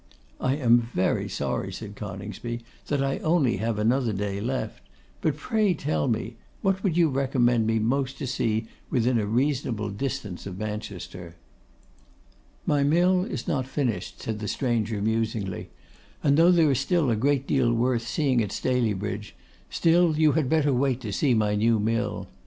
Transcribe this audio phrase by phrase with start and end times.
[0.39, 4.81] 'I am very sorry,' said Coningsby, 'that I have only another day left;
[5.21, 9.91] but pray tell me, what would you recommend me most to see within a reasonable
[9.91, 11.35] distance of Manchester?'
[12.65, 15.69] 'My mill is not finished,' said the stranger musingly,
[16.23, 19.35] 'and though there is still a great deal worth seeing at Staleybridge,
[19.69, 22.27] still you had better wait to see my new mill.